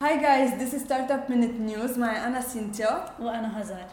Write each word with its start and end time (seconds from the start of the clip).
Hi 0.00 0.16
guys, 0.22 0.56
this 0.60 0.74
is 0.74 0.82
Startup 0.82 1.28
Minute 1.28 1.58
News 1.58 1.98
مع 1.98 2.26
أنا 2.26 2.40
سينتيا 2.40 3.04
وأنا 3.20 3.60
هزار 3.62 3.86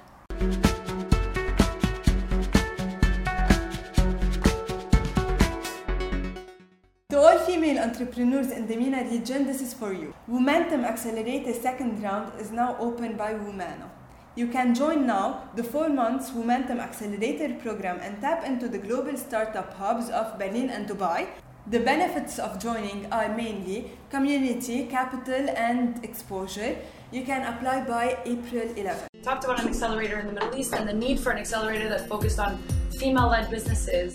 To 7.12 7.18
all 7.18 7.40
female 7.40 7.80
entrepreneurs 7.88 8.52
in 8.52 8.68
the 8.68 8.76
MENA 8.78 9.04
region, 9.12 9.48
this 9.48 9.62
is 9.62 9.74
for 9.74 9.94
you. 9.94 10.14
Momentum 10.28 10.86
Accelerator 10.86 11.54
second 11.54 12.04
round 12.04 12.40
is 12.40 12.52
now 12.52 12.78
open 12.80 13.18
by 13.18 13.34
Womena. 13.34 13.90
You 14.36 14.46
can 14.48 14.76
join 14.76 15.08
now 15.08 15.50
the 15.56 15.64
four 15.64 15.90
months 15.90 16.36
Momentum 16.36 16.80
Accelerator 16.80 17.50
program 17.66 17.98
and 18.04 18.22
tap 18.22 18.46
into 18.46 18.68
the 18.68 18.78
global 18.78 19.18
startup 19.18 19.74
hubs 19.74 20.10
of 20.12 20.38
Berlin 20.38 20.70
and 20.70 20.88
Dubai 20.88 21.22
the 21.68 21.80
benefits 21.80 22.38
of 22.38 22.60
joining 22.62 23.12
are 23.12 23.28
mainly 23.36 23.90
community, 24.12 24.86
capital, 24.86 25.50
and 25.58 26.00
exposure. 26.06 26.78
You 27.12 27.24
can 27.24 27.42
apply 27.52 27.82
by 27.86 28.20
April 28.24 28.62
11. 28.76 29.08
We 29.16 29.22
talked 29.22 29.46
about 29.46 29.60
an 29.64 29.70
accelerator 29.70 30.20
in 30.20 30.28
the 30.28 30.34
Middle 30.34 30.56
East 30.56 30.74
and 30.76 30.88
the 30.88 30.94
need 30.94 31.20
for 31.20 31.32
an 31.32 31.40
accelerator 31.40 31.90
that 31.90 32.08
focused 32.08 32.38
on 32.38 32.62
female 33.00 33.30
led 33.30 33.50
businesses. 33.50 34.14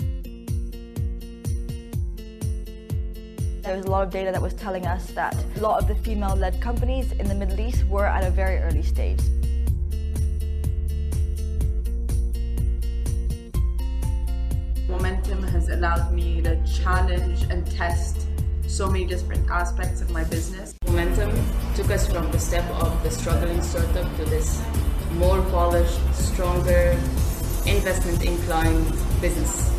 There 3.64 3.76
was 3.76 3.84
a 3.84 3.90
lot 3.90 4.04
of 4.06 4.10
data 4.12 4.30
that 4.30 4.40
was 4.40 4.54
telling 4.54 4.86
us 4.86 5.10
that 5.14 5.36
a 5.56 5.60
lot 5.60 5.82
of 5.82 5.88
the 5.88 5.96
female 6.04 6.36
led 6.36 6.60
companies 6.60 7.10
in 7.10 7.26
the 7.28 7.34
Middle 7.34 7.58
East 7.58 7.82
were 7.88 8.06
at 8.06 8.22
a 8.22 8.30
very 8.30 8.58
early 8.58 8.84
stage. 8.84 9.18
allowed 15.80 16.12
me 16.12 16.42
to 16.42 16.62
challenge 16.66 17.42
and 17.44 17.66
test 17.70 18.26
so 18.66 18.86
many 18.86 19.04
different 19.06 19.48
aspects 19.50 20.02
of 20.02 20.10
my 20.10 20.22
business. 20.24 20.74
Momentum 20.86 21.30
took 21.74 21.90
us 21.90 22.06
from 22.06 22.30
the 22.32 22.38
step 22.38 22.68
of 22.82 23.02
the 23.02 23.10
struggling 23.10 23.62
startup 23.62 24.14
to 24.16 24.24
this 24.26 24.62
more 25.12 25.40
polished, 25.50 25.98
stronger, 26.14 26.90
investment 27.66 28.22
inclined 28.22 28.90
business. 29.22 29.72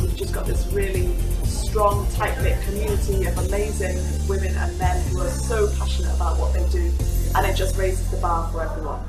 We've 0.00 0.16
just 0.16 0.32
got 0.32 0.46
this 0.46 0.64
really 0.72 1.12
strong, 1.46 2.06
tight-knit 2.12 2.62
community 2.62 3.24
of 3.26 3.36
amazing 3.38 4.26
women 4.28 4.54
and 4.56 4.78
men 4.78 5.04
who 5.10 5.20
are 5.20 5.28
so 5.30 5.68
passionate 5.76 6.14
about 6.14 6.38
what 6.38 6.54
they 6.54 6.64
do 6.68 6.92
and 7.34 7.44
it 7.44 7.56
just 7.56 7.76
raises 7.76 8.08
the 8.12 8.18
bar 8.18 8.48
for 8.52 8.62
everyone. 8.62 9.04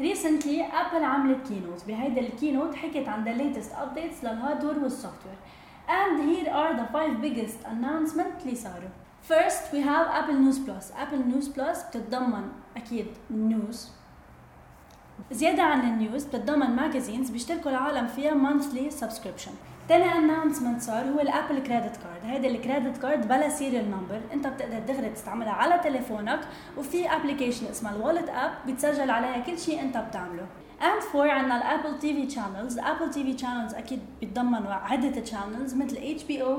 ريسنتلي 0.00 0.62
ابل 0.64 1.04
عملت 1.04 1.48
كينوت 1.48 1.84
بهيدا 1.86 2.20
الكينوت 2.20 2.74
حكت 2.74 3.08
عن 3.08 3.24
the 3.24 3.38
latest 3.38 3.68
updates 3.72 4.24
للهاردوير 4.24 4.78
والسوفتوير 4.78 5.34
and 5.88 6.20
here 6.22 6.48
are 6.50 6.72
the 6.78 6.88
five 6.96 7.20
biggest 7.24 7.68
announcements 7.68 8.42
اللي 8.42 8.54
صاروا 8.54 8.88
First 9.28 9.72
we 9.74 9.78
have 9.82 10.06
Apple 10.08 10.38
News 10.46 10.58
Plus 10.58 10.94
Apple 10.94 11.22
News 11.32 11.48
Plus 11.56 11.86
بتتضمن 11.88 12.48
أكيد 12.76 13.06
news 13.32 13.97
زيادة 15.30 15.62
عن 15.62 15.80
ال 15.80 15.89
news 15.89 16.24
بتتضمن 16.24 16.70
magazines 16.76 17.30
بيشتركوا 17.30 17.70
العالم 17.70 18.06
فيها 18.06 18.34
مانثلي 18.34 18.90
سبسكريبشن 18.90 19.50
تاني 19.88 20.04
اناونسمنت 20.12 20.82
صار 20.82 21.02
هو 21.04 21.20
الابل 21.20 21.54
كريدت 21.58 21.96
كارد 21.96 22.24
هيدا 22.24 22.48
ال 22.48 22.55
credit 22.55 22.98
card 22.98 23.28
بلا 23.28 23.48
serial 23.48 23.90
number 23.90 24.20
انت 24.32 24.46
بتقدر 24.46 24.78
دغري 24.94 25.08
تستعملها 25.10 25.52
على 25.52 25.78
تليفونك 25.78 26.40
وفي 26.78 27.08
application 27.12 27.66
اسمها 27.66 27.96
ال 27.96 28.01
Wallet 28.01 28.28
app 28.28 28.50
بتسجل 28.68 29.10
عليها 29.10 29.38
كل 29.38 29.58
شيء 29.58 29.80
انت 29.82 29.96
بتعمله 29.96 30.46
اند 30.82 31.02
فور 31.12 31.30
عندنا 31.30 31.56
ال 31.56 31.98
Apple 31.98 32.14
TV 32.14 32.34
شانلز 32.34 32.78
ال 32.72 33.10
Apple 33.10 33.24
TV 33.24 33.46
شانلز 33.38 33.74
اكيد 33.74 34.00
بتضمن 34.22 34.66
عده 34.66 35.24
شانلز 35.24 35.74
مثل 35.74 35.96
اتش 35.96 36.24
بي 36.24 36.42
او 36.42 36.58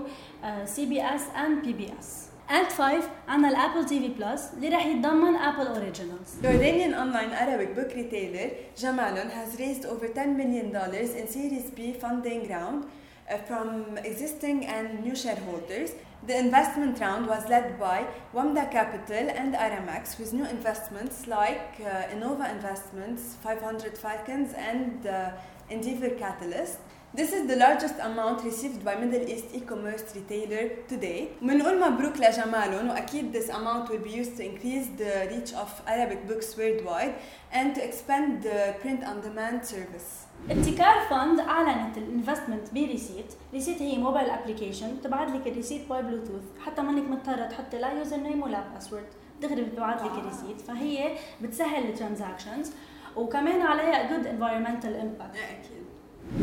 سي 0.66 0.86
بي 0.86 1.02
اس 1.16 1.22
اند 1.36 1.62
بي 1.64 1.74
بي 1.74 1.90
اس 2.00 2.29
and 2.50 2.68
5 2.68 3.04
عندنا 3.28 3.50
الابل 3.50 3.86
تي 3.86 4.00
في 4.00 4.08
بلس 4.08 4.50
اللي 4.58 4.70
راح 4.70 4.86
يتضمن 4.86 5.36
ابل 5.36 5.68
اوريجينالز 5.68 6.36
Iranian 6.44 6.94
online 7.04 7.34
Arabic 7.44 7.76
book 7.78 7.92
retailer 7.98 8.50
Jamalon 8.84 9.30
has 9.40 9.60
raised 9.62 9.86
over 9.86 10.08
10 10.08 10.38
million 10.42 10.72
dollars 10.72 11.10
in 11.20 11.28
Series 11.28 11.68
B 11.78 11.94
funding 12.04 12.42
round 12.56 12.80
uh, 12.82 13.38
from 13.48 13.98
existing 14.06 14.66
and 14.66 15.06
new 15.06 15.16
shareholders. 15.24 15.90
The 16.30 16.36
investment 16.48 16.96
round 17.06 17.24
was 17.34 17.44
led 17.54 17.68
by 17.80 17.98
Wamda 18.36 18.66
Capital 18.78 19.26
and 19.42 19.50
Aramex 19.66 20.18
with 20.20 20.30
new 20.40 20.48
investments 20.58 21.16
like 21.38 21.70
uh, 21.86 22.14
Innova 22.14 22.46
Investments, 22.58 23.22
500 23.46 23.98
Falcons 23.98 24.50
and 24.58 24.94
uh, 25.08 25.74
Endeavor 25.74 26.10
Catalyst. 26.24 26.78
This 27.12 27.34
is 27.34 27.48
the 27.48 27.56
largest 27.56 27.96
amount 28.00 28.44
received 28.46 28.86
by 28.86 28.94
Middle 28.94 29.28
East 29.28 29.46
e-commerce 29.56 30.04
retailer 30.16 30.70
to 30.88 30.96
date. 30.98 31.28
بنقول 31.42 31.82
مبروك 31.94 32.18
لجمالهم 32.18 32.90
واكيد 32.90 33.38
this 33.38 33.46
amount 33.50 33.90
will 33.90 34.04
be 34.08 34.12
used 34.12 34.38
to 34.38 34.44
increase 34.44 34.86
the 34.98 35.26
reach 35.32 35.52
of 35.56 35.70
Arabic 35.88 36.28
books 36.28 36.58
worldwide 36.58 37.14
and 37.54 37.76
to 37.76 37.82
expand 37.88 38.44
the 38.44 38.74
print 38.82 39.04
on 39.04 39.22
demand 39.22 39.66
service. 39.66 40.28
ابتكار 40.50 41.00
فند 41.10 41.40
اعلنت 41.40 41.98
الانفستمنت 41.98 42.74
بريسيت، 42.74 43.26
ريسيت 43.54 43.82
هي 43.82 43.98
موبايل 43.98 44.30
ابلكيشن 44.30 45.02
تبعث 45.04 45.32
لك 45.36 45.48
الريسيت 45.48 45.90
باي 45.90 46.02
بلوتوث 46.02 46.42
حتى 46.66 46.82
ما 46.82 46.90
انك 46.90 47.08
مضطره 47.10 47.46
تحطي 47.46 47.78
لا 47.78 47.92
يوزر 47.92 48.18
نيم 48.18 48.44
ولا 48.44 48.60
باسورد، 48.74 49.08
دغري 49.42 49.62
بتبعث 49.62 50.04
لك 50.04 50.12
الريسيت 50.12 50.62
فهي 50.68 51.16
بتسهل 51.42 51.86
الترانزاكشنز 51.90 52.72
وكمان 53.16 53.62
عليها 53.62 54.18
جود 54.18 54.28
انفايرمنتال 54.28 54.96
امباكت. 54.96 55.36
اكيد. 55.38 55.79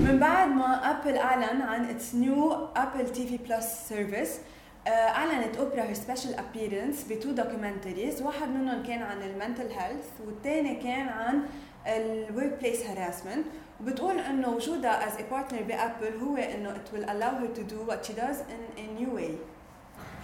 من 0.06 0.18
بعد 0.18 0.48
ما 0.48 0.90
Apple 0.90 1.18
اعلن 1.18 1.62
عن 1.62 1.84
اتس 1.84 2.14
نيو 2.14 2.68
ابل 2.76 3.08
تي 3.12 3.26
في 3.26 3.36
بلس 3.36 3.66
سيرفيس 3.88 4.38
اعلنت 4.86 5.56
Oprah 5.56 5.82
her 5.82 5.94
special 5.94 6.34
appearance 6.34 7.04
ب 7.04 7.11
two 7.11 7.30
documentaries 7.30 8.22
واحد 8.22 8.48
منهم 8.48 8.82
كان 8.82 9.02
عن 9.02 9.22
ال 9.22 9.29
mental 9.29 9.70
health 9.70 10.06
والثاني 10.26 10.74
كان 10.76 11.08
عن 11.08 11.42
الورك 11.86 12.58
بليس 12.60 12.86
هراسمنت 12.86 13.46
وبتقول 13.80 14.18
انه 14.18 14.48
وجودها 14.48 15.06
از 15.06 15.12
ا 15.16 15.30
بارتنر 15.30 15.62
بابل 15.62 16.16
هو 16.22 16.36
انه 16.36 16.70
ات 16.76 16.92
ويل 16.94 17.10
الاو 17.10 17.36
هير 17.36 17.54
تو 17.56 17.62
دو 17.62 17.84
وات 17.88 18.04
شي 18.04 18.12
داز 18.12 18.38
ان 18.38 18.84
ا 18.84 19.00
نيو 19.00 19.14
واي 19.14 19.34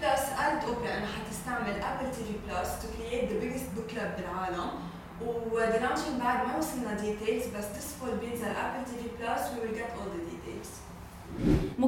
plus 0.02 0.24
قالت 0.38 0.64
Oprah 0.64 0.98
انه 0.98 1.06
حتستعمل 1.06 1.82
Apple 1.82 2.10
TV 2.10 2.34
Plus 2.48 2.68
تو 2.82 2.88
كرييت 2.98 3.32
ذا 3.32 3.38
بيجست 3.40 3.70
بوك 3.76 3.86
كلاب 3.86 4.16
بالعالم 4.16 4.70
وهيدا 5.52 5.94
بعد 6.20 6.46
ما 6.46 6.58
وصلنا 6.58 6.94
details 6.94 7.46
بس 7.56 7.72
تسفل 7.72 8.16
بين 8.16 8.31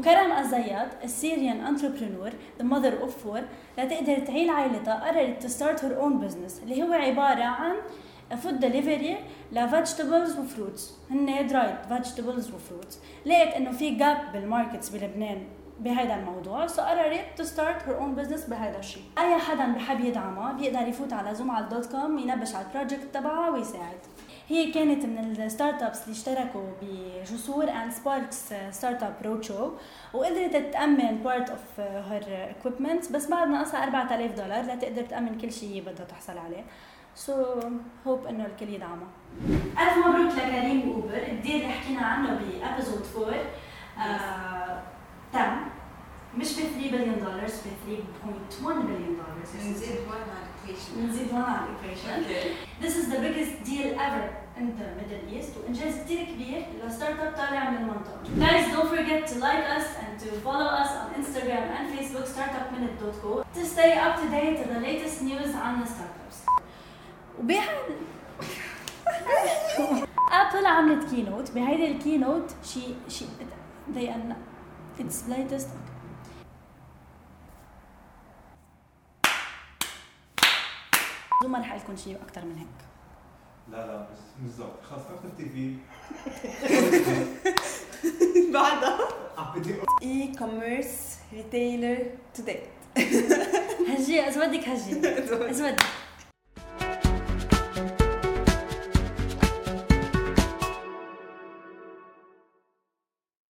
وكرم 0.08 0.32
الزياد 0.38 0.88
السيريان 1.04 1.60
انتربرنور 1.66 2.30
ذا 2.58 2.64
ماذر 2.64 3.00
اوف 3.00 3.24
فور 3.24 3.40
لتقدر 3.78 4.18
تعيل 4.18 4.50
عائلتها 4.50 4.94
قررت 4.94 5.42
تو 5.42 5.48
ستارت 5.48 5.84
هير 5.84 6.00
اون 6.00 6.18
بزنس 6.20 6.60
اللي 6.62 6.82
هو 6.82 6.92
عباره 6.92 7.44
عن 7.44 7.76
food 8.36 8.60
delivery 8.60 9.16
ل 9.52 9.60
vegetables 9.60 10.38
و 10.38 10.47
fruits 10.47 10.98
هن 11.10 11.46
dried 11.46 11.76
vegetables 11.88 12.54
و 12.54 12.60
fruits 12.60 12.98
لقيت 13.26 13.54
انه 13.54 13.70
في 13.70 13.90
gap 13.90 14.32
بال 14.32 14.45
markets 14.45 14.88
بلبنان 14.88 15.42
بهذا 15.80 16.14
الموضوع 16.14 16.66
so 16.66 16.82
قررت 16.82 17.20
to 17.36 17.44
start 17.44 17.88
her 17.88 17.98
own 17.98 18.14
business 18.14 18.44
بهذا 18.46 18.78
الشيء 18.78 19.02
اي 19.18 19.34
حدا 19.38 19.66
بحب 19.72 20.00
يدعمها 20.00 20.52
بيقدر 20.52 20.88
يفوت 20.88 21.12
على 21.12 21.34
زوم 21.34 21.50
على 21.50 21.64
الدوت 21.64 21.86
كوم 21.86 22.18
ينبش 22.18 22.54
على 22.54 22.64
ال 22.66 22.72
project 22.72 23.14
تبعها 23.14 23.50
ويساعد 23.50 23.98
هي 24.48 24.72
كانت 24.72 25.04
من 25.06 25.18
ال 25.18 25.82
startups 25.82 26.02
اللي 26.02 26.12
اشتركوا 26.12 26.62
بجسور 26.82 27.70
اند 27.70 27.92
سباركس 27.92 28.54
ستارت 28.70 29.02
اب 29.02 29.14
روتشو 29.24 29.70
وقدرت 30.14 30.56
تامن 30.56 31.18
part 31.24 31.50
of 31.50 31.80
her 31.80 32.50
equipment 32.50 33.12
بس 33.12 33.26
بعد 33.28 33.48
ناقصها 33.48 33.84
4000 33.84 34.32
دولار 34.32 34.64
لتقدر 34.64 35.02
تامن 35.02 35.38
كل 35.38 35.52
شيء 35.52 35.82
بدها 35.82 36.06
تحصل 36.06 36.38
عليه 36.38 36.64
so 37.14 37.44
hope 38.06 38.26
انه 38.26 38.46
الكل 38.46 38.68
يدعمها 38.68 39.08
الف 39.78 40.06
مبروك 40.06 40.32
لكريم 40.32 40.92
اوبر 40.92 41.22
الدير 41.28 41.54
اللي 41.54 41.68
حكينا 41.68 42.02
عنه 42.06 42.40
ب 42.62 42.67
episode 42.67 43.02
آه، 43.98 44.00
4 44.00 44.53
billion 46.94 47.18
dollars 47.26 47.54
ب 47.62 47.66
3.1 48.52 48.66
billion 48.88 49.14
dollars 49.22 49.50
نزيد 49.68 49.98
1 50.08 50.20
على 50.26 50.44
الايكويشن 50.46 50.92
نزيد 51.08 51.32
1 51.32 51.36
على 51.44 51.60
ال 51.66 51.72
equation 51.72 52.22
This 52.82 52.94
is 53.00 53.06
the 53.14 53.18
biggest 53.26 53.54
deal 53.70 53.88
ever 54.06 54.24
in 54.60 54.66
the 54.78 54.88
Middle 54.98 55.24
East 55.36 55.52
وانجاز 55.64 55.94
كثير 56.04 56.24
كبير 56.24 56.64
ل 56.86 57.20
startup 57.20 57.32
طالع 57.36 57.70
من 57.70 57.76
المنطقه. 57.76 58.20
Guys 58.48 58.64
don't 58.74 58.90
forget 58.94 59.30
to 59.32 59.34
like 59.34 59.64
us 59.76 59.86
and 60.04 60.14
to 60.24 60.28
follow 60.46 60.68
us 60.82 60.90
on 61.00 61.06
Instagram 61.20 61.64
and 61.76 61.84
Facebook 61.98 62.26
startupminute.co 62.34 63.44
to 63.58 63.62
stay 63.74 63.92
up 64.06 64.14
to 64.20 64.26
date 64.34 64.56
with 64.60 64.68
the 64.74 64.80
latest 64.88 65.22
news 65.28 65.54
عن 65.56 65.82
الستارت 65.82 66.10
ابس. 66.26 66.40
وبهذا 67.38 67.70
ابل 70.32 70.66
عملت 70.66 71.10
كينوت 71.10 71.50
بهيدي 71.50 71.88
الكينوت 71.92 72.50
شي 72.64 72.84
شي 73.08 73.24
they 73.94 74.08
are 74.10 74.28
not. 74.30 74.36
it's 75.02 75.18
latest 75.36 75.68
بدون 81.44 81.52
ما 81.52 81.58
نحرق 81.60 81.80
لكم 81.82 81.96
شيء 81.96 82.16
اكثر 82.22 82.44
من 82.44 82.56
هيك 82.56 82.66
لا 83.70 83.86
لا 83.86 83.96
بس 84.02 84.18
بالضبط 84.42 84.82
خلص 84.82 85.00
افتح 85.00 85.24
التي 85.24 85.48
في 85.48 85.76
بعدها 88.52 88.98
اي 90.02 90.32
كوميرس 90.38 91.18
ريتيلر 91.32 91.98
تو 92.34 92.42
ديت 92.42 92.60
هجي 93.88 94.20
اذا 94.28 94.46
بدك 94.48 94.68
هجي 94.68 94.92
اذا 95.50 95.70
بدك 95.70 96.03